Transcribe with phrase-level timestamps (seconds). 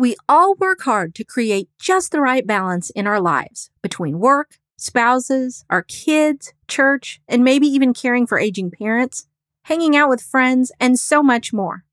[0.00, 4.58] We all work hard to create just the right balance in our lives between work,
[4.78, 9.26] spouses, our kids, church, and maybe even caring for aging parents,
[9.64, 11.84] hanging out with friends, and so much more.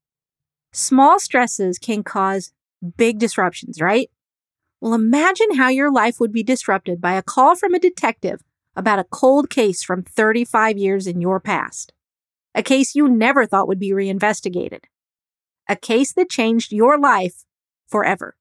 [0.71, 2.53] Small stresses can cause
[2.95, 4.09] big disruptions, right?
[4.79, 8.41] Well, imagine how your life would be disrupted by a call from a detective
[8.73, 11.91] about a cold case from 35 years in your past.
[12.55, 14.85] A case you never thought would be reinvestigated.
[15.67, 17.43] A case that changed your life
[17.87, 18.35] forever.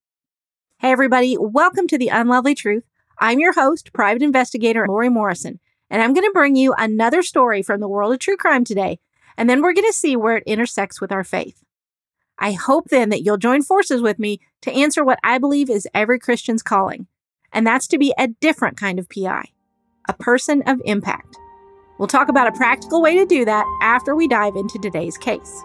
[0.78, 2.84] Hey, everybody, welcome to The Unlovely Truth.
[3.18, 7.62] I'm your host, private investigator Lori Morrison, and I'm going to bring you another story
[7.62, 8.98] from the world of true crime today,
[9.36, 11.62] and then we're going to see where it intersects with our faith.
[12.38, 15.88] I hope then that you'll join forces with me to answer what I believe is
[15.94, 17.06] every Christian's calling,
[17.52, 19.46] and that's to be a different kind of PI,
[20.08, 21.38] a person of impact.
[21.98, 25.62] We'll talk about a practical way to do that after we dive into today's case.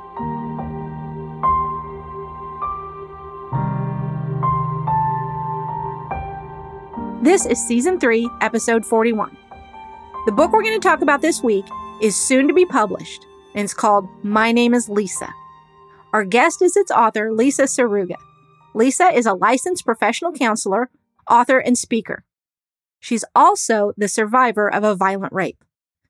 [7.21, 9.38] This is Season 3, Episode 41.
[10.25, 11.66] The book we're going to talk about this week
[12.02, 15.31] is soon to be published, and it's called My Name is Lisa.
[16.13, 18.16] Our guest is its author, Lisa Saruga.
[18.73, 20.89] Lisa is a licensed professional counselor,
[21.30, 22.23] author, and speaker.
[23.00, 25.63] She's also the survivor of a violent rape.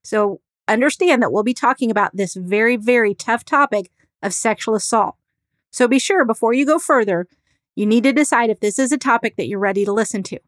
[0.06, 3.92] So understand that we'll be talking about this very, very tough topic
[4.23, 5.16] of sexual assault.
[5.72, 7.28] So be sure before you go further,
[7.75, 10.40] you need to decide if this is a topic that you're ready to listen to.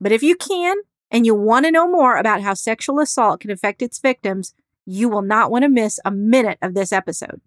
[0.00, 0.76] But if you can
[1.10, 5.08] and you want to know more about how sexual assault can affect its victims, you
[5.08, 7.40] will not want to miss a minute of this episode.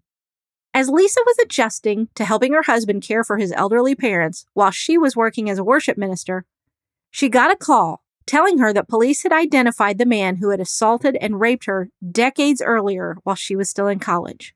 [0.72, 4.96] As Lisa was adjusting to helping her husband care for his elderly parents while she
[4.96, 6.44] was working as a worship minister,
[7.10, 11.16] she got a call telling her that police had identified the man who had assaulted
[11.20, 14.54] and raped her decades earlier while she was still in college.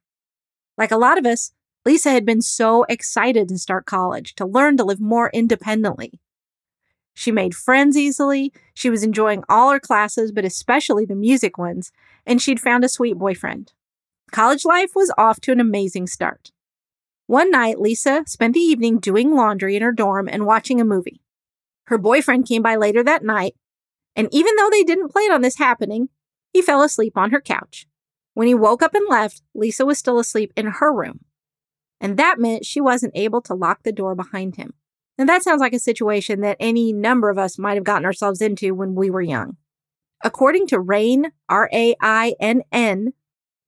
[0.78, 1.50] Like a lot of us,
[1.84, 6.20] Lisa had been so excited to start college, to learn to live more independently.
[7.14, 8.52] She made friends easily.
[8.74, 11.92] She was enjoying all her classes, but especially the music ones,
[12.26, 13.72] and she'd found a sweet boyfriend.
[14.32, 16.50] College life was off to an amazing start.
[17.26, 21.22] One night, Lisa spent the evening doing laundry in her dorm and watching a movie.
[21.86, 23.54] Her boyfriend came by later that night,
[24.16, 26.08] and even though they didn't plan on this happening,
[26.52, 27.86] he fell asleep on her couch.
[28.34, 31.20] When he woke up and left, Lisa was still asleep in her room.
[32.00, 34.74] And that meant she wasn't able to lock the door behind him.
[35.16, 38.40] And that sounds like a situation that any number of us might have gotten ourselves
[38.40, 39.56] into when we were young.
[40.24, 43.12] According to RAINN, R A I N N,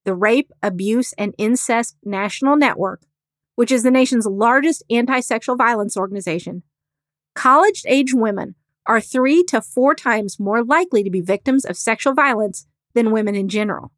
[0.03, 3.01] the Rape, Abuse, and Incest National Network,
[3.55, 6.63] which is the nation's largest anti sexual violence organization,
[7.35, 8.55] college age women
[8.85, 13.35] are three to four times more likely to be victims of sexual violence than women
[13.35, 13.91] in general.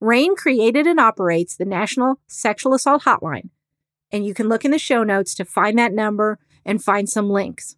[0.00, 3.50] RAINN created and operates the National Sexual Assault Hotline,
[4.12, 7.30] and you can look in the show notes to find that number and find some
[7.30, 7.76] links.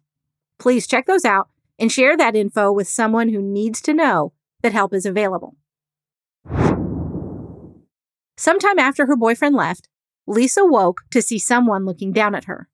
[0.59, 1.49] Please check those out
[1.79, 5.55] and share that info with someone who needs to know that help is available.
[8.37, 9.87] Sometime after her boyfriend left,
[10.25, 12.69] Lisa woke to see someone looking down at her.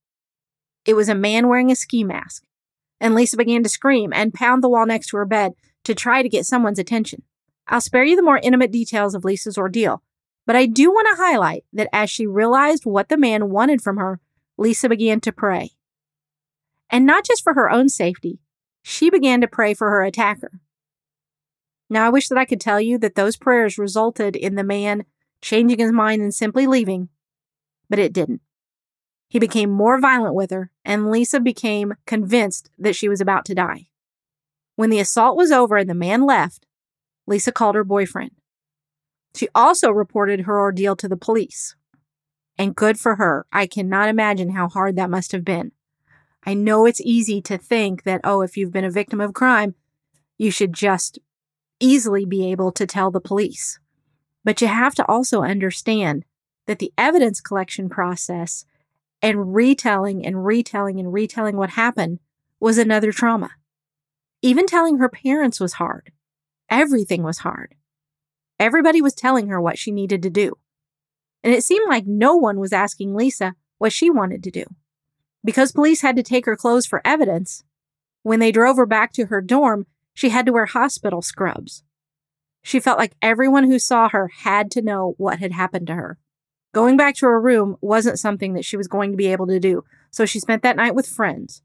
[0.85, 2.43] It was a man wearing a ski mask,
[3.01, 5.53] and Lisa began to scream and pound the wall next to her bed
[5.83, 7.23] to try to get someone's attention.
[7.67, 10.01] I'll spare you the more intimate details of Lisa's ordeal,
[10.49, 13.97] but I do want to highlight that as she realized what the man wanted from
[13.97, 14.19] her,
[14.57, 15.73] Lisa began to pray.
[16.89, 18.39] And not just for her own safety,
[18.81, 20.59] she began to pray for her attacker.
[21.87, 25.05] Now, I wish that I could tell you that those prayers resulted in the man
[25.39, 27.09] changing his mind and simply leaving,
[27.87, 28.41] but it didn't.
[29.27, 33.53] He became more violent with her, and Lisa became convinced that she was about to
[33.53, 33.89] die.
[34.75, 36.65] When the assault was over and the man left,
[37.27, 38.31] Lisa called her boyfriend.
[39.35, 41.75] She also reported her ordeal to the police.
[42.57, 43.45] And good for her.
[43.51, 45.71] I cannot imagine how hard that must have been.
[46.45, 49.75] I know it's easy to think that, oh, if you've been a victim of crime,
[50.37, 51.19] you should just
[51.79, 53.79] easily be able to tell the police.
[54.43, 56.25] But you have to also understand
[56.65, 58.65] that the evidence collection process
[59.21, 62.19] and retelling and retelling and retelling what happened
[62.59, 63.51] was another trauma.
[64.41, 66.11] Even telling her parents was hard.
[66.69, 67.75] Everything was hard.
[68.59, 70.53] Everybody was telling her what she needed to do.
[71.43, 74.65] And it seemed like no one was asking Lisa what she wanted to do.
[75.43, 77.63] Because police had to take her clothes for evidence,
[78.23, 81.83] when they drove her back to her dorm, she had to wear hospital scrubs.
[82.61, 86.17] She felt like everyone who saw her had to know what had happened to her.
[86.73, 89.59] Going back to her room wasn't something that she was going to be able to
[89.59, 91.61] do, so she spent that night with friends.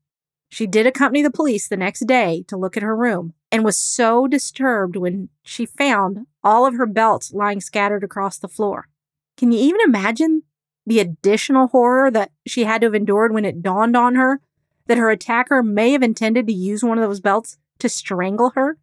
[0.49, 3.78] She did accompany the police the next day to look at her room and was
[3.78, 8.88] so disturbed when she found all of her belts lying scattered across the floor.
[9.36, 10.42] Can you even imagine
[10.84, 14.40] the additional horror that she had to have endured when it dawned on her
[14.88, 18.76] that her attacker may have intended to use one of those belts to strangle her?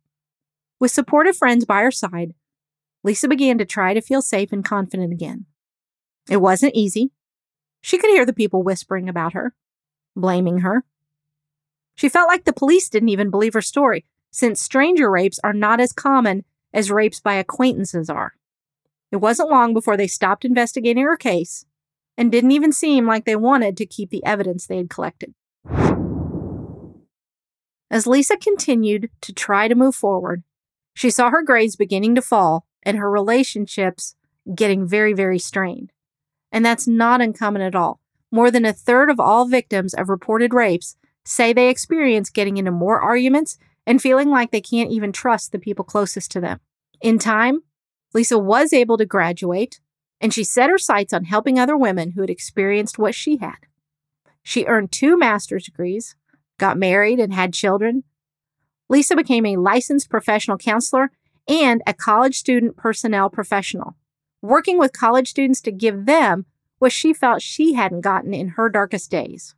[0.79, 2.33] With supportive friends by her side,
[3.03, 5.47] Lisa began to try to feel safe and confident again.
[6.29, 7.11] It wasn't easy.
[7.81, 9.53] She could hear the people whispering about her,
[10.15, 10.85] blaming her.
[11.95, 15.79] She felt like the police didn't even believe her story, since stranger rapes are not
[15.79, 18.33] as common as rapes by acquaintances are.
[19.11, 21.65] It wasn't long before they stopped investigating her case
[22.17, 25.33] and didn't even seem like they wanted to keep the evidence they had collected.
[27.89, 30.43] As Lisa continued to try to move forward,
[30.93, 34.15] she saw her grades beginning to fall and her relationships
[34.55, 35.91] getting very, very strained.
[36.53, 37.99] And that's not uncommon at all.
[38.31, 40.95] More than a third of all victims of reported rapes
[41.25, 45.59] say they experience getting into more arguments and feeling like they can't even trust the
[45.59, 46.59] people closest to them.
[47.01, 47.63] In time,
[48.13, 49.79] Lisa was able to graduate,
[50.19, 53.57] and she set her sights on helping other women who had experienced what she had.
[54.43, 56.15] She earned two master's degrees,
[56.57, 58.03] got married, and had children,
[58.91, 61.11] Lisa became a licensed professional counselor
[61.47, 63.95] and a college student personnel professional,
[64.41, 66.45] working with college students to give them
[66.77, 69.55] what she felt she hadn't gotten in her darkest days.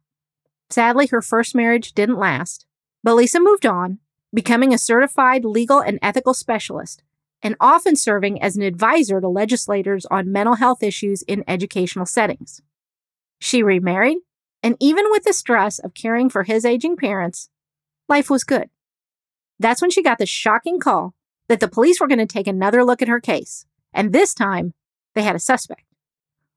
[0.70, 2.68] Sadly, her first marriage didn't last,
[3.04, 3.98] but Lisa moved on,
[4.34, 7.04] becoming a certified legal and ethical specialist,
[7.42, 12.62] and often serving as an advisor to legislators on mental health issues in educational settings.
[13.40, 14.20] She remarried,
[14.64, 17.50] and even with the stress of caring for his aging parents,
[18.08, 18.70] life was good.
[19.60, 21.14] That's when she got the shocking call
[21.48, 23.66] that the police were going to take another look at her case.
[23.94, 24.74] And this time,
[25.14, 25.84] they had a suspect.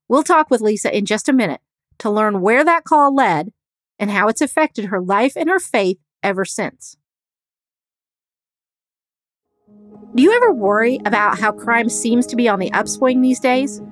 [0.08, 1.60] We'll talk with Lisa in just a minute
[1.98, 3.52] to learn where that call led
[3.98, 6.96] and how it's affected her life and her faith ever since.
[10.16, 13.82] Do you ever worry about how crime seems to be on the upswing these days?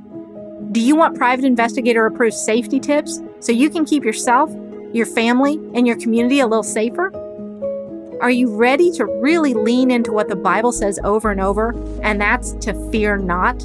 [0.73, 4.51] Do you want private investigator approved safety tips so you can keep yourself,
[4.95, 7.13] your family, and your community a little safer?
[8.23, 12.19] Are you ready to really lean into what the Bible says over and over, and
[12.19, 13.63] that's to fear not?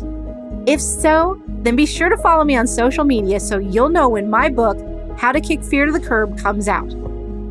[0.67, 4.29] If so, then be sure to follow me on social media so you'll know when
[4.29, 4.77] my book,
[5.17, 6.91] How to Kick Fear to the Curb, comes out.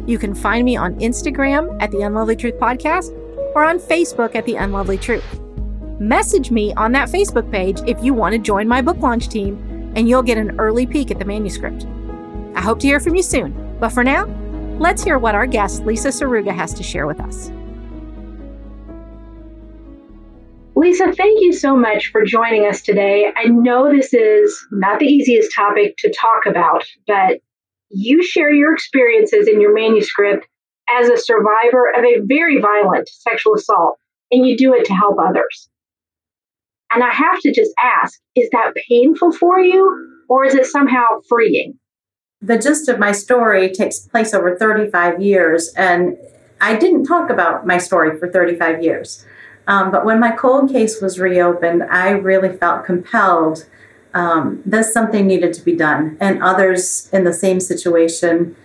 [0.07, 3.18] You can find me on Instagram at the Unlovely Truth Podcast
[3.59, 5.41] or on Facebook at the Unlovely Truth.
[6.01, 9.93] Message me on that Facebook page if you want to join my book launch team,
[9.97, 11.87] and you'll get an early peek at the manuscript.
[12.55, 14.27] I hope to hear from you soon, but for now,
[14.79, 17.51] Let's hear what our guest, Lisa Saruga, has to share with us.
[20.77, 23.33] Lisa, thank you so much for joining us today.
[23.37, 27.41] I know this is not the easiest topic to talk about, but
[27.91, 30.47] you share your experiences in your manuscript
[30.97, 33.99] as a survivor of a very violent sexual assault,
[34.31, 35.69] and you do it to help others.
[36.91, 41.21] And I have to just ask is that painful for you, or is it somehow
[41.29, 41.79] freeing?
[42.41, 46.17] the gist of my story takes place over 35 years, and
[46.61, 49.25] I didn't talk about my story for 35 years.
[49.67, 53.67] Um, but when my cold case was reopened, I really felt compelled
[54.15, 58.57] um, that something needed to be done, and others in the same situation,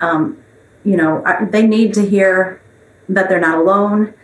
[0.00, 0.42] um,
[0.84, 2.60] you know, they need to hear
[3.08, 4.14] that they're not alone.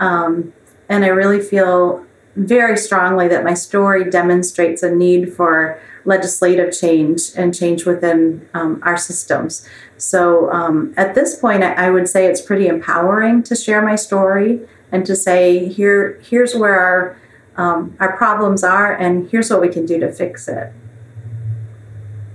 [0.00, 0.52] Um,
[0.88, 2.04] and I really feel
[2.36, 8.80] very strongly that my story demonstrates a need for legislative change and change within um,
[8.82, 9.66] our systems.
[9.96, 13.96] So um, at this point, I, I, would say it's pretty empowering to share my
[13.96, 14.60] story
[14.92, 17.16] and to say, here, here's where our
[17.56, 20.72] um, our problems are, and here's what we can do to fix it.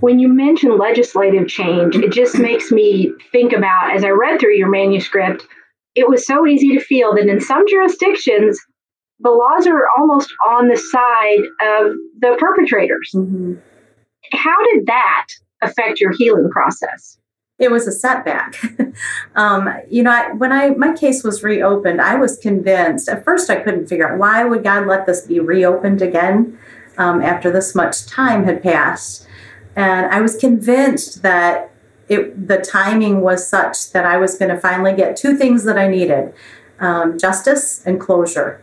[0.00, 4.56] When you mention legislative change, it just makes me think about as I read through
[4.56, 5.46] your manuscript,
[5.94, 8.58] it was so easy to feel that in some jurisdictions,
[9.20, 13.10] the laws are almost on the side of the perpetrators.
[13.14, 13.54] Mm-hmm.
[14.32, 15.26] How did that
[15.62, 17.18] affect your healing process?
[17.58, 18.56] It was a setback.
[19.36, 23.08] um, you know, I, when I my case was reopened, I was convinced.
[23.08, 26.58] At first, I couldn't figure out why would God let this be reopened again
[26.96, 29.26] um, after this much time had passed,
[29.76, 31.70] and I was convinced that
[32.08, 35.78] it the timing was such that I was going to finally get two things that
[35.78, 36.34] I needed:
[36.80, 38.60] um, justice and closure.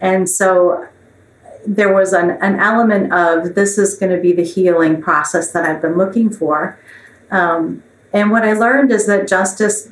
[0.00, 0.86] And so
[1.66, 5.64] there was an, an element of this is going to be the healing process that
[5.64, 6.78] I've been looking for.
[7.30, 9.90] Um, and what I learned is that justice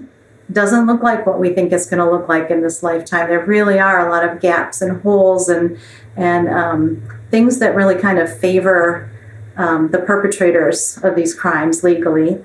[0.51, 3.29] doesn't look like what we think it's going to look like in this lifetime.
[3.29, 5.79] There really are a lot of gaps and holes and
[6.17, 9.11] and um, things that really kind of favor
[9.57, 12.45] um, the perpetrators of these crimes legally,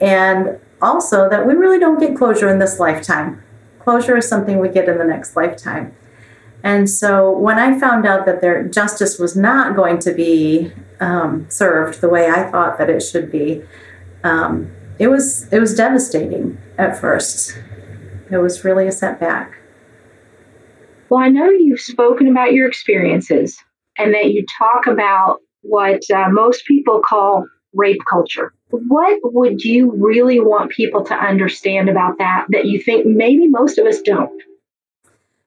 [0.00, 3.42] and also that we really don't get closure in this lifetime.
[3.80, 5.94] Closure is something we get in the next lifetime.
[6.62, 11.46] And so when I found out that their justice was not going to be um,
[11.48, 13.62] served the way I thought that it should be,
[14.24, 17.56] um, it was it was devastating at first.
[18.30, 19.54] It was really a setback.
[21.08, 23.56] Well, I know you've spoken about your experiences
[23.96, 28.52] and that you talk about what uh, most people call rape culture.
[28.70, 33.78] What would you really want people to understand about that that you think maybe most
[33.78, 34.42] of us don't?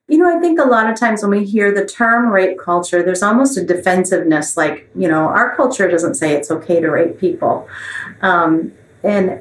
[0.08, 3.02] You know, I think a lot of times when we hear the term rape culture,
[3.02, 7.18] there's almost a defensiveness like, you know, our culture doesn't say it's okay to rape
[7.18, 7.68] people.
[8.20, 8.72] Um,
[9.04, 9.40] and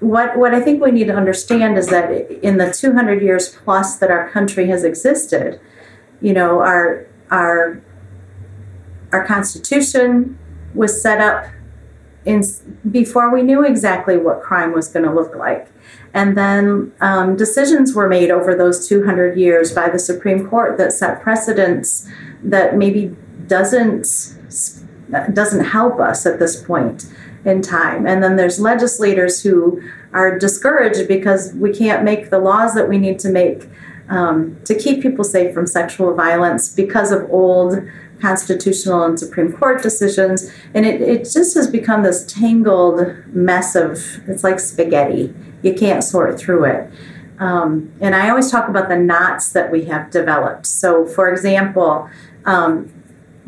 [0.00, 2.10] what, what I think we need to understand is that
[2.42, 5.60] in the 200 years plus that our country has existed,
[6.20, 7.82] you know, our, our,
[9.16, 10.38] our Constitution
[10.74, 11.46] was set up
[12.26, 12.42] in,
[12.90, 15.68] before we knew exactly what crime was going to look like.
[16.12, 20.92] And then um, decisions were made over those 200 years by the Supreme Court that
[20.92, 22.06] set precedents
[22.42, 24.06] that maybe doesn't
[25.32, 27.06] doesn't help us at this point
[27.44, 28.06] in time.
[28.06, 29.80] And then there's legislators who
[30.12, 33.68] are discouraged because we can't make the laws that we need to make
[34.08, 37.78] um, to keep people safe from sexual violence because of old
[38.20, 40.50] constitutional and Supreme Court decisions.
[40.74, 45.34] And it, it just has become this tangled mess of, it's like spaghetti.
[45.62, 46.90] You can't sort through it.
[47.38, 50.66] Um, and I always talk about the knots that we have developed.
[50.66, 52.08] So, for example,
[52.44, 52.90] um,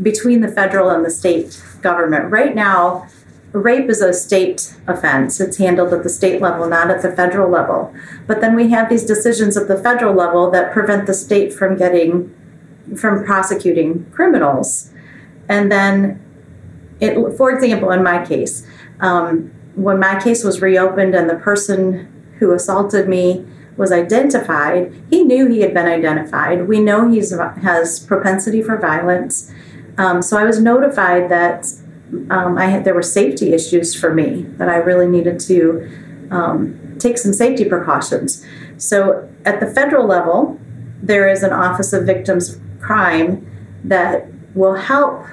[0.03, 3.09] between the federal and the state government, right now,
[3.53, 5.41] rape is a state offense.
[5.41, 7.95] It's handled at the state level, not at the federal level.
[8.27, 11.77] But then we have these decisions at the federal level that prevent the state from
[11.77, 12.35] getting
[12.97, 14.91] from prosecuting criminals.
[15.49, 16.21] And then,
[17.01, 18.67] it, for example, in my case,
[19.01, 25.23] um, when my case was reopened and the person who assaulted me was identified, he
[25.23, 26.67] knew he had been identified.
[26.67, 29.53] We know he has propensity for violence.
[29.97, 31.67] Um, so I was notified that
[32.31, 35.89] um, I had there were safety issues for me that I really needed to
[36.31, 38.45] um, take some safety precautions.
[38.79, 40.61] So at the federal level,
[41.03, 43.47] there is an Office of Victims crime
[43.85, 45.27] that will help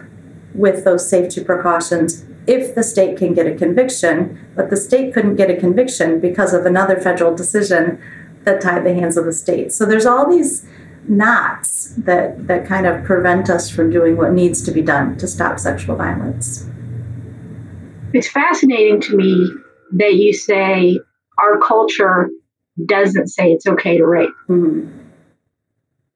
[0.54, 5.36] with those safety precautions if the state can get a conviction, but the state couldn't
[5.36, 8.00] get a conviction because of another federal decision
[8.44, 9.74] that tied the hands of the state.
[9.74, 10.66] So there's all these
[11.08, 15.28] knots that, that kind of prevent us from doing what needs to be done to
[15.28, 16.68] stop sexual violence.
[18.14, 19.52] It's fascinating to me
[19.94, 21.00] that you say
[21.40, 22.30] our culture
[22.86, 24.30] doesn't say it's okay to rape.
[24.48, 24.90] Mm-hmm.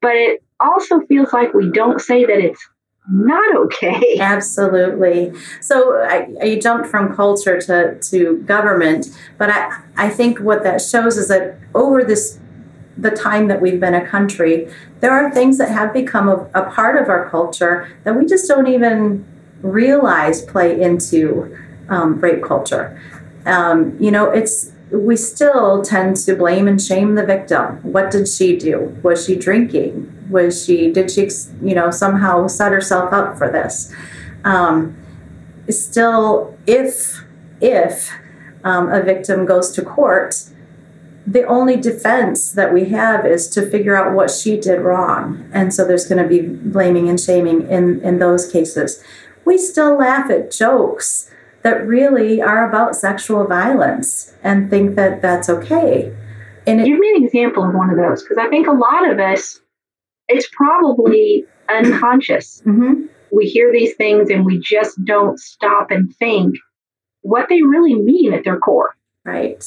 [0.00, 2.68] But it also feels like we don't say that it's
[3.10, 4.16] not okay.
[4.20, 5.32] Absolutely.
[5.60, 9.06] So I, I, jumped from culture to, to government,
[9.38, 12.38] but I, I think what that shows is that over this
[12.96, 16.70] the time that we've been a country, there are things that have become a, a
[16.70, 19.24] part of our culture that we just don't even
[19.62, 21.56] realize play into
[21.88, 23.00] um, rape culture.
[23.46, 27.76] Um, you know, it's we still tend to blame and shame the victim.
[27.82, 28.98] What did she do?
[29.02, 30.19] Was she drinking?
[30.30, 31.28] Was she, did she,
[31.62, 33.94] you know, somehow set herself up for this?
[34.44, 34.96] Um,
[35.68, 37.22] still, if,
[37.60, 38.10] if
[38.64, 40.50] um, a victim goes to court,
[41.26, 45.48] the only defense that we have is to figure out what she did wrong.
[45.52, 49.02] And so there's going to be blaming and shaming in, in those cases.
[49.44, 51.30] We still laugh at jokes
[51.62, 56.12] that really are about sexual violence and think that that's okay.
[56.66, 59.08] And it, give me an example of one of those because I think a lot
[59.08, 59.60] of us,
[60.30, 62.62] it's probably unconscious.
[62.64, 63.06] Mm-hmm.
[63.32, 66.54] We hear these things and we just don't stop and think
[67.22, 68.96] what they really mean at their core.
[69.24, 69.62] Right.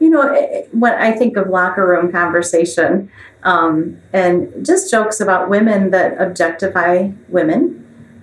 [0.00, 0.34] You know,
[0.72, 3.10] when I think of locker room conversation
[3.42, 7.76] um, and just jokes about women that objectify women,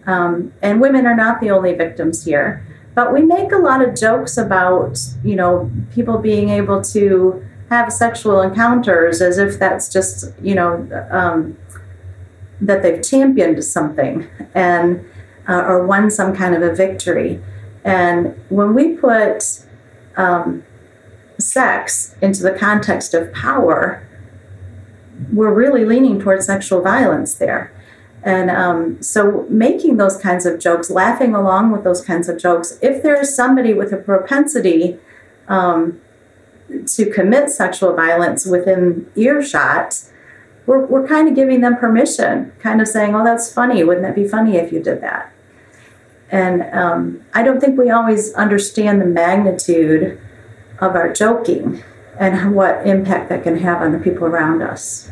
[0.07, 2.65] um, and women are not the only victims here.
[2.95, 7.91] But we make a lot of jokes about, you know, people being able to have
[7.93, 11.55] sexual encounters as if that's just, you know, um,
[12.61, 15.05] that they've championed something and
[15.47, 17.41] uh, or won some kind of a victory.
[17.83, 19.61] And when we put
[20.17, 20.63] um,
[21.37, 24.05] sex into the context of power,
[25.31, 27.71] we're really leaning towards sexual violence there.
[28.23, 32.77] And um, so, making those kinds of jokes, laughing along with those kinds of jokes,
[32.81, 34.97] if there is somebody with a propensity
[35.47, 36.01] um,
[36.87, 40.03] to commit sexual violence within earshot,
[40.67, 43.83] we're, we're kind of giving them permission, kind of saying, oh, that's funny.
[43.83, 45.31] Wouldn't that be funny if you did that?
[46.29, 50.19] And um, I don't think we always understand the magnitude
[50.79, 51.83] of our joking
[52.19, 55.09] and what impact that can have on the people around us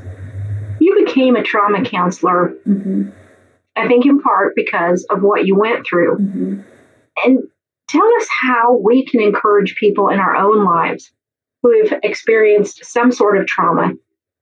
[0.79, 3.09] You became a trauma counselor, mm-hmm.
[3.77, 6.17] I think in part because of what you went through.
[6.17, 6.61] Mm-hmm.
[7.23, 7.39] And
[7.87, 11.11] tell us how we can encourage people in our own lives
[11.63, 13.93] who have experienced some sort of trauma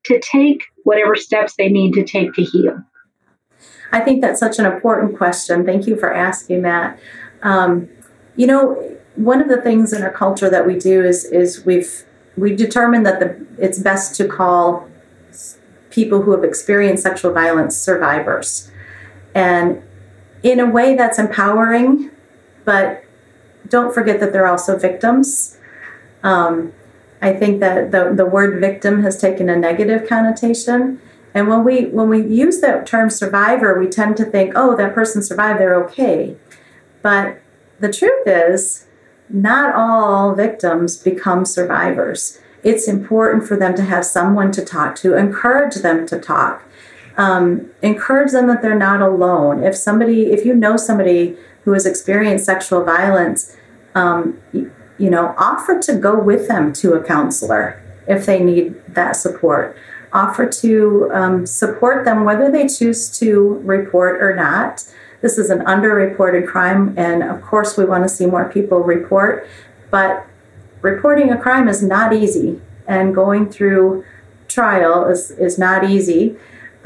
[0.03, 2.83] to take whatever steps they need to take to heal.
[3.91, 5.65] I think that's such an important question.
[5.65, 6.99] Thank you for asking that.
[7.43, 7.87] Um,
[8.35, 12.03] you know, one of the things in our culture that we do is is we've
[12.35, 14.89] we determined that the it's best to call
[15.91, 18.71] people who have experienced sexual violence survivors,
[19.35, 19.83] and
[20.41, 22.09] in a way that's empowering,
[22.65, 23.03] but
[23.69, 25.57] don't forget that they're also victims.
[26.23, 26.73] Um,
[27.23, 30.99] I think that the, the word victim has taken a negative connotation.
[31.33, 34.93] And when we when we use that term survivor, we tend to think, oh, that
[34.93, 36.35] person survived, they're okay.
[37.01, 37.39] But
[37.79, 38.87] the truth is,
[39.29, 42.39] not all victims become survivors.
[42.61, 46.63] It's important for them to have someone to talk to, encourage them to talk,
[47.15, 49.63] um, encourage them that they're not alone.
[49.63, 53.55] If somebody, if you know somebody who has experienced sexual violence,
[53.95, 54.37] um,
[54.97, 59.77] you, know, offer to go with them to a counselor if they need that support.
[60.11, 64.85] Offer to um, support them whether they choose to report or not.
[65.21, 69.47] This is an underreported crime, and of course, we want to see more people report.
[69.89, 70.27] But
[70.81, 74.03] reporting a crime is not easy, and going through
[74.47, 76.35] trial is, is not easy.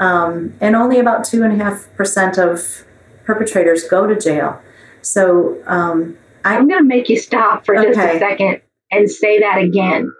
[0.00, 2.84] Um, and only about 2.5% of
[3.24, 4.62] perpetrators go to jail.
[5.02, 6.16] So um,
[6.48, 10.10] I, am going to make you stop for just a second and say that again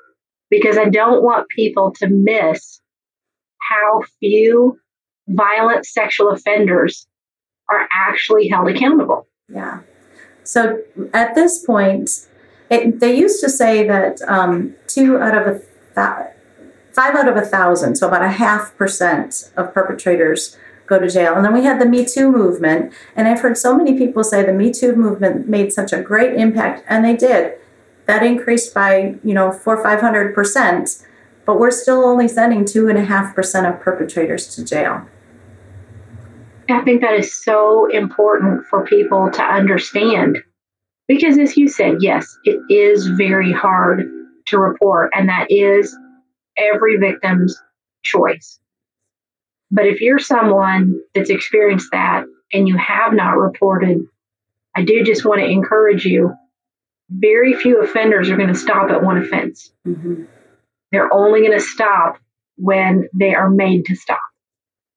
[0.50, 2.80] because I don't want people to miss
[3.70, 4.78] how few
[5.28, 7.06] violent sexual offenders
[7.70, 9.26] are actually held accountable.
[9.48, 9.80] Yeah.
[10.44, 10.82] So
[11.12, 12.10] at this point,
[12.70, 16.34] it, they used to say that um, two out of a th-
[16.94, 20.56] five out of a thousand, so about a half percent of perpetrators
[20.88, 21.34] go to jail.
[21.34, 24.44] And then we had the Me Too movement, and I've heard so many people say
[24.44, 27.54] the Me Too movement made such a great impact, and they did.
[28.06, 31.04] That increased by you know four five hundred percent,
[31.44, 35.06] but we're still only sending two and a half percent of perpetrators to jail.
[36.70, 40.38] I think that is so important for people to understand.
[41.06, 44.10] Because as you said, yes, it is very hard
[44.46, 45.96] to report, and that is
[46.58, 47.58] every victim's
[48.02, 48.58] choice.
[49.70, 54.00] But if you're someone that's experienced that and you have not reported,
[54.74, 56.34] I do just want to encourage you.
[57.10, 59.72] Very few offenders are going to stop at one offense.
[59.86, 60.24] Mm-hmm.
[60.92, 62.18] They're only going to stop
[62.56, 64.20] when they are made to stop.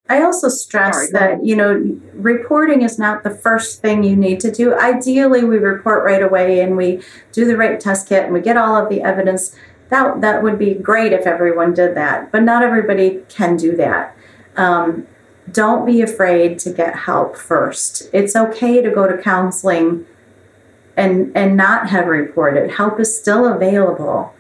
[0.10, 4.42] I also stress Sorry, that, you know, reporting is not the first thing you need
[4.42, 4.74] to do.
[4.74, 8.58] Ideally, we report right away and we do the rape test kit and we get
[8.58, 9.56] all of the evidence.
[9.90, 14.18] That, that would be great if everyone did that, but not everybody can do that.
[14.58, 15.08] Um,
[15.52, 18.10] don't be afraid to get help first.
[18.14, 20.06] It's okay to go to counseling
[20.98, 22.72] and and not have reported.
[22.72, 24.34] Help is still available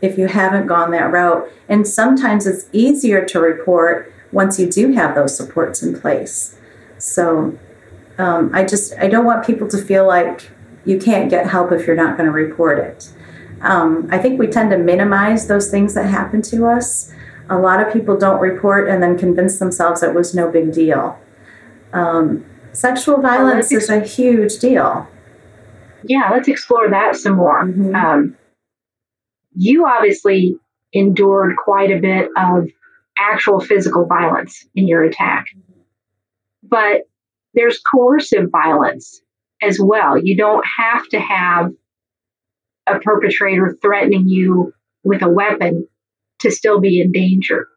[0.00, 1.50] if you haven't gone that route.
[1.68, 6.58] And sometimes it's easier to report once you do have those supports in place.
[6.98, 7.58] So
[8.18, 10.50] um, I just I don't want people to feel like
[10.84, 13.10] you can't get help if you're not going to report it.
[13.60, 17.12] Um, I think we tend to minimize those things that happen to us.
[17.48, 21.18] A lot of people don't report and then convince themselves it was no big deal.
[21.92, 25.08] Um, sexual violence well, is a huge deal.
[26.04, 27.64] Yeah, let's explore that some more.
[27.64, 27.94] Mm-hmm.
[27.94, 28.36] Um,
[29.54, 30.58] you obviously
[30.92, 32.68] endured quite a bit of
[33.18, 35.46] actual physical violence in your attack.
[36.62, 37.02] But
[37.54, 39.20] there's coercive violence
[39.62, 40.18] as well.
[40.18, 41.72] You don't have to have
[42.86, 45.88] a perpetrator threatening you with a weapon
[46.40, 47.68] to still be in danger.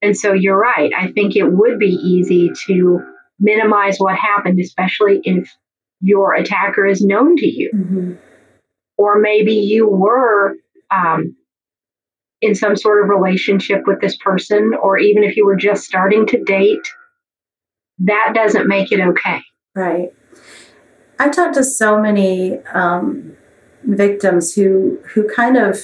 [0.00, 0.92] And so you're right.
[0.96, 3.00] I think it would be easy to
[3.38, 5.54] minimize what happened, especially if
[6.00, 7.70] your attacker is known to you.
[7.74, 8.12] Mm-hmm.
[8.98, 10.56] Or maybe you were
[10.90, 11.36] um,
[12.40, 16.26] in some sort of relationship with this person, or even if you were just starting
[16.26, 16.92] to date,
[18.00, 19.40] that doesn't make it okay.
[19.74, 20.12] Right.
[21.18, 23.36] I've talked to so many um,
[23.84, 25.78] victims who who kind of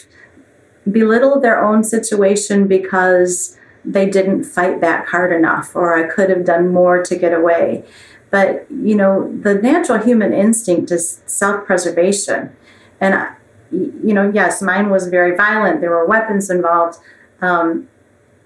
[0.91, 6.45] belittled their own situation because they didn't fight back hard enough, or I could have
[6.45, 7.85] done more to get away.
[8.31, 12.55] But you know, the natural human instinct is self-preservation,
[13.01, 13.29] and
[13.71, 15.81] you know, yes, mine was very violent.
[15.81, 16.99] There were weapons involved.
[17.41, 17.89] Um,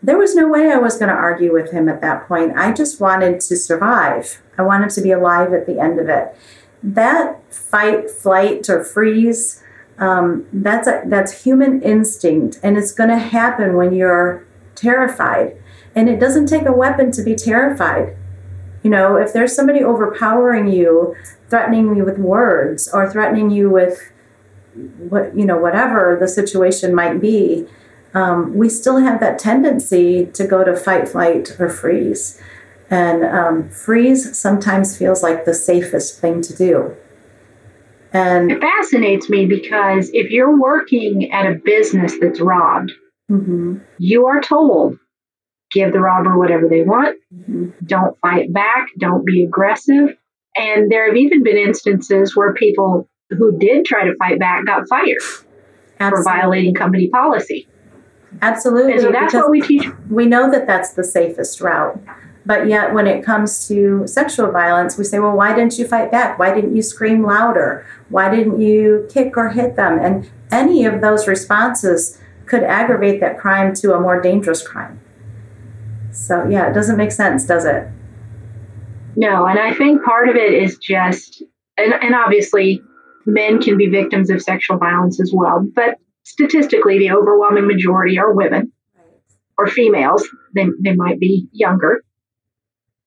[0.02, 2.56] there was no way I was going to argue with him at that point.
[2.56, 4.42] I just wanted to survive.
[4.58, 6.36] I wanted to be alive at the end of it.
[6.82, 9.61] That fight, flight, or freeze,
[9.98, 15.56] um, that's a, that's human instinct, and it's going to happen when you're terrified.
[15.94, 18.16] And it doesn't take a weapon to be terrified.
[18.82, 21.14] You know, if there's somebody overpowering you,
[21.48, 24.10] threatening you with words or threatening you with
[24.74, 27.68] what, you know, whatever the situation might be,
[28.14, 32.40] um, we still have that tendency to go to fight, flight, or freeze.
[32.90, 36.96] And um, freeze sometimes feels like the safest thing to do.
[38.12, 42.92] And it fascinates me because if you're working at a business that's robbed,
[43.30, 43.78] mm-hmm.
[43.98, 44.98] you are told
[45.72, 47.70] give the robber whatever they want, mm-hmm.
[47.86, 50.16] don't fight back, don't be aggressive.
[50.56, 54.86] And there have even been instances where people who did try to fight back got
[54.88, 55.16] fired
[55.98, 56.10] Absolutely.
[56.10, 57.66] for violating company policy.
[58.42, 58.92] Absolutely.
[58.92, 59.86] And so that's what we teach.
[60.10, 61.98] We know that that's the safest route.
[62.44, 66.10] But yet, when it comes to sexual violence, we say, well, why didn't you fight
[66.10, 66.38] back?
[66.38, 67.86] Why didn't you scream louder?
[68.08, 69.98] Why didn't you kick or hit them?
[70.00, 75.00] And any of those responses could aggravate that crime to a more dangerous crime.
[76.10, 77.86] So, yeah, it doesn't make sense, does it?
[79.14, 81.42] No, and I think part of it is just,
[81.76, 82.82] and, and obviously,
[83.24, 88.32] men can be victims of sexual violence as well, but statistically, the overwhelming majority are
[88.32, 88.72] women
[89.58, 90.26] or females.
[90.54, 92.02] They, they might be younger.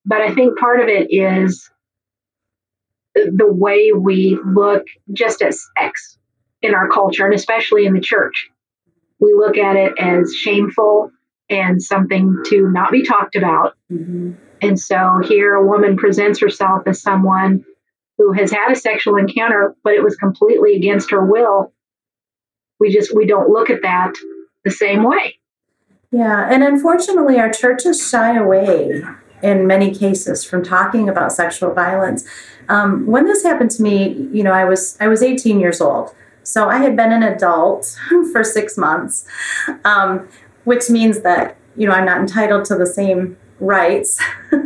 [0.06, 1.70] But I think part of it is
[3.16, 6.18] the way we look just at sex
[6.62, 8.50] in our culture, and especially in the church.
[9.20, 11.12] We look at it as shameful
[11.50, 13.74] and something to not be talked about.
[13.92, 14.34] Mm-hmm.
[14.62, 17.64] And so here a woman presents herself as someone
[18.18, 21.74] who has had a sexual encounter, but it was completely against her will
[22.80, 24.14] we just we don't look at that
[24.64, 25.38] the same way
[26.12, 29.02] yeah and unfortunately our churches shy away
[29.50, 32.22] in many cases from talking about sexual violence.
[32.68, 33.96] Um, when this happened to me
[34.38, 36.16] you know i was i was 18 years old.
[36.44, 37.84] So i had been an adult
[38.32, 39.26] for six months
[39.92, 40.28] um,
[40.64, 44.20] which means that you know i'm not entitled to the same rights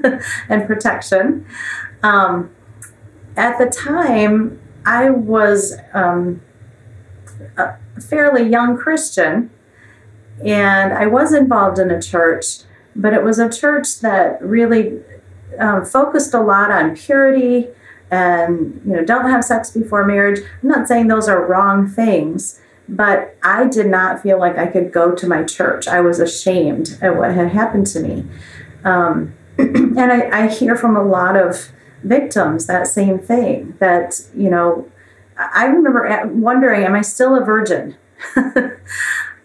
[0.50, 1.46] and protection.
[2.04, 2.50] Um,
[3.36, 6.42] at the time i was um,
[7.58, 9.50] a fairly young Christian,
[10.46, 12.60] and I was involved in a church,
[12.96, 15.00] but it was a church that really
[15.60, 17.68] um, focused a lot on purity
[18.12, 20.40] and you know don't have sex before marriage.
[20.64, 24.92] I'm not saying those are wrong things, but I did not feel like I could
[24.92, 25.88] go to my church.
[25.88, 28.26] I was ashamed at what had happened to me,
[28.84, 31.72] um, and I, I hear from a lot of
[32.04, 34.90] victims that same thing that you know
[35.38, 37.96] I remember wondering, am I still a virgin?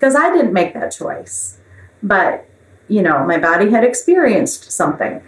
[0.05, 1.57] Because I didn't make that choice.
[2.03, 2.47] But,
[2.89, 5.23] you know, my body had experienced something.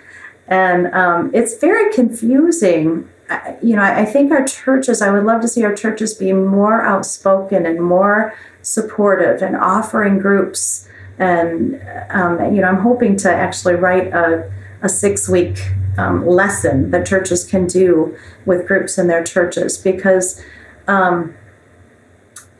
[0.48, 3.08] And um, it's very confusing.
[3.28, 6.14] I, you know, I, I think our churches, I would love to see our churches
[6.14, 10.88] be more outspoken and more supportive and offering groups.
[11.18, 15.58] And, um, you know, I'm hoping to actually write a, a six week
[15.98, 20.42] um, lesson that churches can do with groups in their churches because
[20.86, 21.34] um,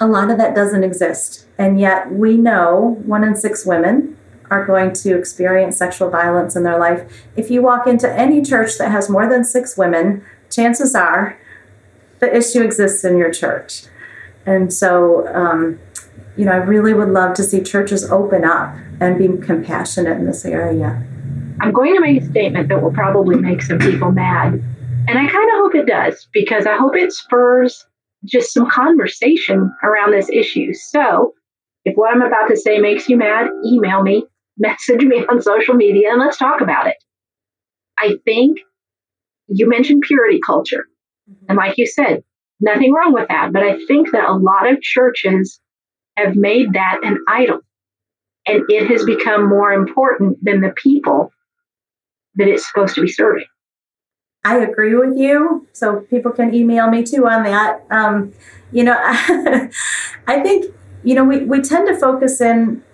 [0.00, 1.46] a lot of that doesn't exist.
[1.58, 4.16] And yet we know one in six women
[4.50, 7.26] are going to experience sexual violence in their life.
[7.36, 11.38] If you walk into any church that has more than six women, chances are
[12.20, 13.84] the issue exists in your church.
[14.46, 15.78] And so, um,
[16.36, 20.26] you know, I really would love to see churches open up and be compassionate in
[20.26, 21.02] this area.
[21.60, 24.54] I'm going to make a statement that will probably make some people mad.
[25.08, 27.84] And I kind of hope it does because I hope it spurs
[28.24, 30.74] just some conversation around this issue.
[30.74, 31.34] So,
[31.84, 34.24] if what I'm about to say makes you mad, email me,
[34.58, 36.96] message me on social media, and let's talk about it.
[37.98, 38.58] I think
[39.48, 40.86] you mentioned purity culture.
[41.30, 41.46] Mm-hmm.
[41.48, 42.22] And like you said,
[42.60, 43.52] nothing wrong with that.
[43.52, 45.60] But I think that a lot of churches
[46.16, 47.60] have made that an idol.
[48.46, 51.32] And it has become more important than the people
[52.36, 53.44] that it's supposed to be serving.
[54.44, 55.66] I agree with you.
[55.72, 57.84] So people can email me too on that.
[57.90, 58.32] Um,
[58.70, 62.84] you know, I think, you know, we, we tend to focus in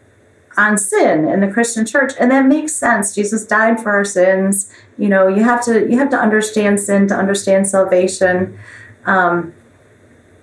[0.57, 3.15] on sin in the Christian church, and that makes sense.
[3.15, 4.73] Jesus died for our sins.
[4.99, 8.59] You know, you have to you have to understand sin to understand salvation.
[9.07, 9.55] Um,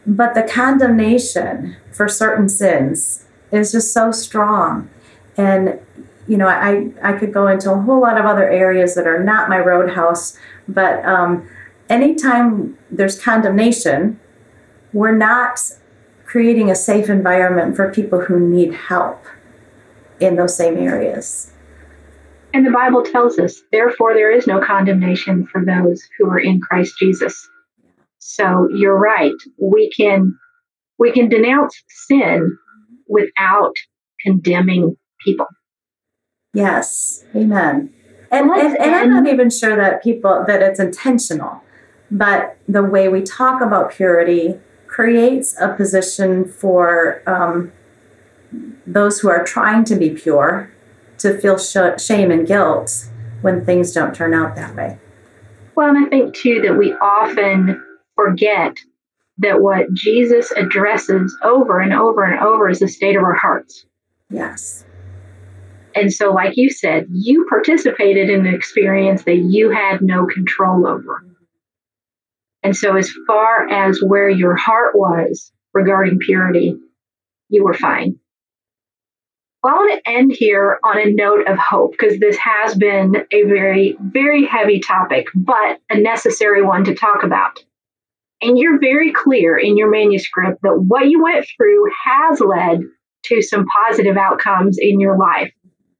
[0.05, 4.89] but the condemnation for certain sins is just so strong.
[5.37, 5.79] And
[6.27, 9.23] you know, I, I could go into a whole lot of other areas that are
[9.23, 11.49] not my roadhouse, but um,
[11.89, 14.19] anytime there's condemnation,
[14.93, 15.59] we're not
[16.25, 19.25] creating a safe environment for people who need help
[20.19, 21.51] in those same areas.
[22.53, 26.59] And the Bible tells us, therefore, there is no condemnation for those who are in
[26.59, 27.47] Christ Jesus.
[28.17, 29.35] So you're right.
[29.57, 30.37] We can
[30.97, 32.57] we can denounce sin
[33.07, 33.73] without
[34.21, 35.47] condemning people.
[36.53, 37.23] Yes.
[37.35, 37.93] Amen.
[38.31, 41.63] And, and, and I'm not even sure that people, that it's intentional,
[42.11, 47.71] but the way we talk about purity creates a position for um,
[48.85, 50.71] those who are trying to be pure
[51.19, 53.07] to feel sh- shame and guilt
[53.41, 54.97] when things don't turn out that way.
[55.75, 57.83] Well, and I think too that we often
[58.15, 58.75] forget
[59.37, 63.85] that what Jesus addresses over and over and over is the state of our hearts.
[64.29, 64.83] Yes.
[65.95, 70.85] And so, like you said, you participated in an experience that you had no control
[70.85, 71.25] over.
[72.61, 76.77] And so, as far as where your heart was regarding purity,
[77.49, 78.18] you were fine.
[79.61, 83.25] Well, I want to end here on a note of hope because this has been
[83.31, 87.59] a very, very heavy topic, but a necessary one to talk about.
[88.41, 92.83] And you're very clear in your manuscript that what you went through has led
[93.23, 95.51] to some positive outcomes in your life.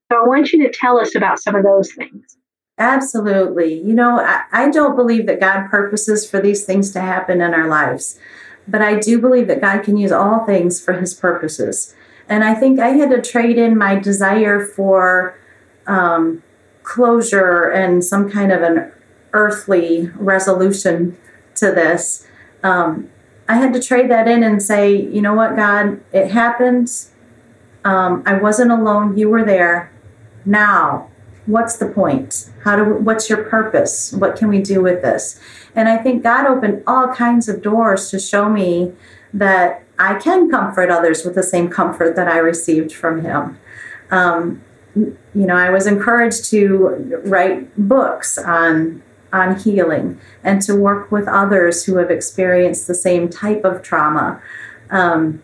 [0.10, 2.38] So I want you to tell us about some of those things.
[2.78, 3.74] Absolutely.
[3.74, 7.54] You know, I, I, don't believe that God purposes for these things to happen in
[7.54, 8.18] our lives,
[8.70, 11.94] but I do believe that God can use all things for his purposes.
[12.30, 15.38] And I think I had to trade in my desire for
[15.88, 16.44] um,
[16.84, 18.92] closure and some kind of an
[19.34, 21.18] earthly resolution
[21.56, 22.28] to this.
[22.64, 23.10] Um,
[23.48, 26.90] I had to trade that in and say, you know what, God, it happened.
[27.84, 29.18] Um, I wasn't alone.
[29.18, 29.92] You were there.
[30.46, 31.10] Now,
[31.48, 32.52] what's the point?
[32.64, 32.84] How do?
[32.84, 34.14] What's your purpose?
[34.14, 35.40] What can we do with this?
[35.76, 38.94] And I think God opened all kinds of doors to show me
[39.34, 43.60] that I can comfort others with the same comfort that I received from him.
[44.10, 44.64] Um,
[44.96, 51.28] you know, I was encouraged to write books on on healing and to work with
[51.28, 54.42] others who have experienced the same type of trauma,
[54.90, 55.44] um,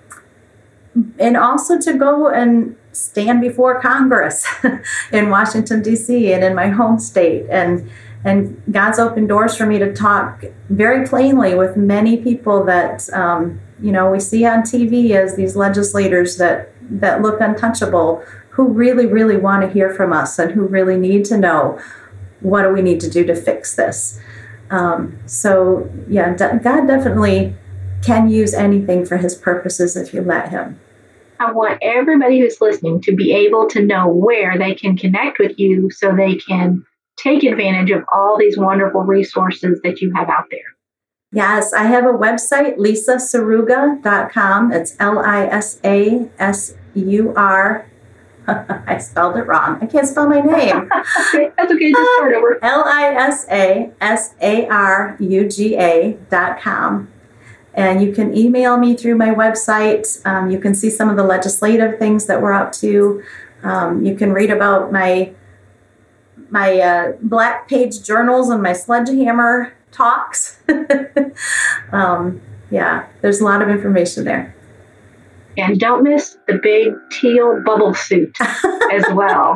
[1.20, 4.48] and also to go and stand before Congress
[5.12, 6.34] in Washington D.C.
[6.34, 7.90] and in my home state and
[8.24, 13.60] and God's opened doors for me to talk very plainly with many people that um,
[13.80, 19.06] you know we see on TV as these legislators that that look untouchable, who really
[19.06, 21.80] really want to hear from us and who really need to know
[22.42, 24.20] what do we need to do to fix this.
[24.70, 27.56] Um, so yeah, God definitely
[28.04, 30.80] can use anything for His purposes if you let Him.
[31.40, 35.60] I want everybody who's listening to be able to know where they can connect with
[35.60, 36.86] you so they can
[37.18, 40.75] take advantage of all these wonderful resources that you have out there.
[41.36, 44.72] Yes, I have a website, lisasaruga.com.
[44.72, 47.86] It's L I S A S U R.
[48.48, 49.80] I spelled it wrong.
[49.82, 50.90] I can't spell my name.
[51.28, 51.92] okay, that's okay.
[51.92, 52.58] Just start over.
[52.64, 57.12] L I S A S A R U G A dot com.
[57.74, 60.26] And you can email me through my website.
[60.26, 63.22] Um, you can see some of the legislative things that we're up to.
[63.62, 65.34] Um, you can read about my
[66.50, 70.60] my uh, black page journals and my sledgehammer talks.
[71.92, 74.54] um, yeah, there's a lot of information there.
[75.58, 78.36] And don't miss the big teal bubble suit
[78.92, 79.54] as well.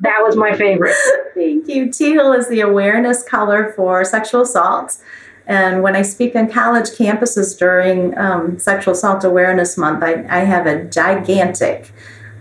[0.00, 0.96] that was my favorite.
[1.34, 1.92] Thank you.
[1.92, 4.96] Teal is the awareness color for sexual assault.
[5.46, 10.44] And when I speak on college campuses during um, Sexual Assault Awareness Month, I, I
[10.44, 11.92] have a gigantic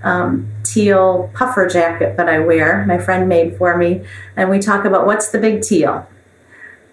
[0.04, 4.86] um, teal puffer jacket that I wear, my friend made for me, and we talk
[4.86, 6.08] about what's the big teal.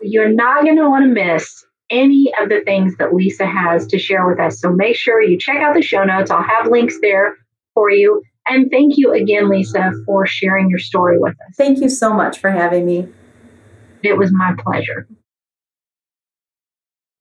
[0.03, 3.99] You're not going to want to miss any of the things that Lisa has to
[3.99, 4.61] share with us.
[4.61, 6.31] So make sure you check out the show notes.
[6.31, 7.37] I'll have links there
[7.75, 8.23] for you.
[8.47, 11.57] And thank you again, Lisa, for sharing your story with us.
[11.57, 13.09] Thank you so much for having me.
[14.03, 15.07] It was my pleasure.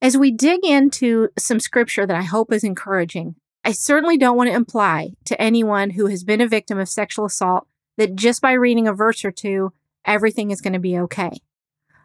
[0.01, 3.35] As we dig into some scripture that I hope is encouraging,
[3.65, 7.25] I certainly don't want to imply to anyone who has been a victim of sexual
[7.25, 9.73] assault that just by reading a verse or two,
[10.05, 11.31] everything is going to be okay.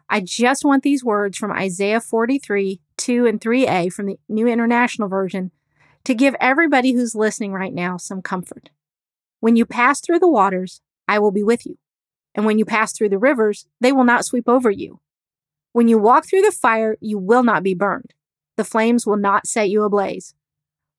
[0.09, 5.07] I just want these words from Isaiah 43, 2 and 3a from the New International
[5.07, 5.51] Version
[6.03, 8.69] to give everybody who's listening right now some comfort.
[9.39, 11.77] When you pass through the waters, I will be with you.
[12.35, 14.99] And when you pass through the rivers, they will not sweep over you.
[15.71, 18.13] When you walk through the fire, you will not be burned.
[18.57, 20.33] The flames will not set you ablaze.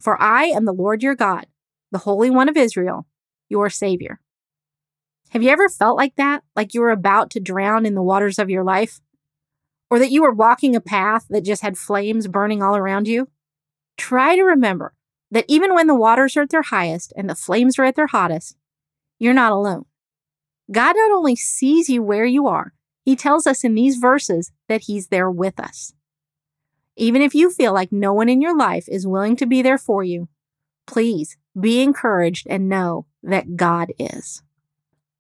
[0.01, 1.47] For I am the Lord your God,
[1.93, 3.07] the Holy One of Israel,
[3.49, 4.21] your Savior.
[5.35, 6.45] Have you ever felt like that?
[6.55, 9.01] Like you were about to drown in the waters of your life?
[9.91, 13.29] Or that you were walking a path that just had flames burning all around you?
[13.97, 14.95] Try to remember
[15.33, 18.07] that even when the waters are at their highest and the flames are at their
[18.07, 18.57] hottest,
[19.19, 19.87] you're not alone.
[20.71, 22.73] God not only sees you where you are,
[23.05, 25.95] He tells us in these verses that He's there with us.
[26.97, 29.79] Even if you feel like no one in your life is willing to be there
[29.79, 30.29] for you,
[30.87, 34.44] please be encouraged and know that God is.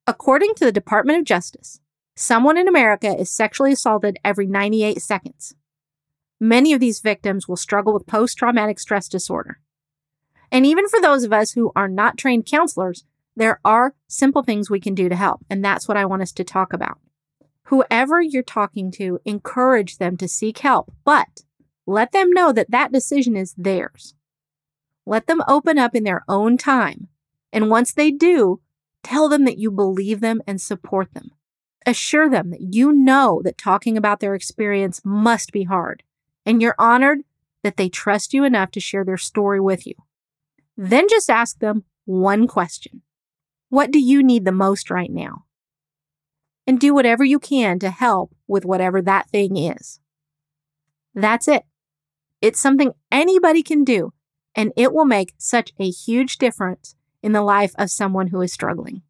[0.06, 1.80] According to the Department of Justice,
[2.14, 5.54] someone in America is sexually assaulted every 98 seconds.
[6.38, 9.60] Many of these victims will struggle with post traumatic stress disorder.
[10.52, 14.68] And even for those of us who are not trained counselors, there are simple things
[14.68, 15.40] we can do to help.
[15.48, 16.98] And that's what I want us to talk about.
[17.68, 21.44] Whoever you're talking to, encourage them to seek help, but
[21.86, 24.14] let them know that that decision is theirs.
[25.06, 27.08] Let them open up in their own time.
[27.54, 28.60] And once they do,
[29.04, 31.30] tell them that you believe them and support them.
[31.86, 36.02] Assure them that you know that talking about their experience must be hard,
[36.46, 37.20] and you're honored
[37.62, 39.94] that they trust you enough to share their story with you.
[40.76, 43.02] Then just ask them one question
[43.68, 45.44] What do you need the most right now?
[46.66, 50.00] And do whatever you can to help with whatever that thing is.
[51.14, 51.64] That's it.
[52.40, 54.12] It's something anybody can do,
[54.54, 58.52] and it will make such a huge difference in the life of someone who is
[58.52, 59.00] struggling.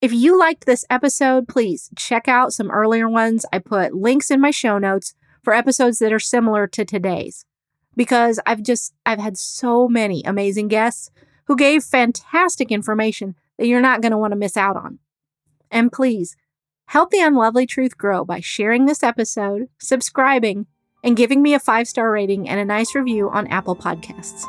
[0.00, 3.44] If you liked this episode, please check out some earlier ones.
[3.52, 7.44] I put links in my show notes for episodes that are similar to today's
[7.96, 11.10] because I've just I've had so many amazing guests
[11.46, 15.00] who gave fantastic information that you're not going to want to miss out on.
[15.72, 16.36] And please
[16.86, 20.66] help the unlovely truth grow by sharing this episode, subscribing,
[21.02, 24.44] and giving me a 5-star rating and a nice review on Apple Podcasts.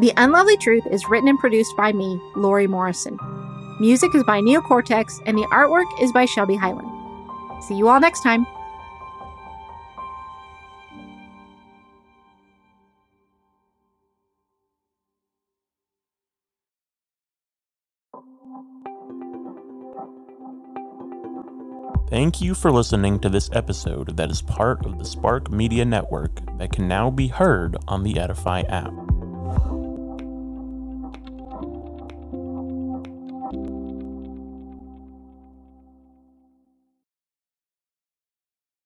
[0.00, 3.18] The Unlovely Truth is written and produced by me, Lori Morrison.
[3.80, 6.88] Music is by Neocortex, and the artwork is by Shelby Highland.
[7.62, 8.46] See you all next time.
[22.08, 26.40] Thank you for listening to this episode that is part of the Spark Media Network
[26.56, 29.09] that can now be heard on the Edify app.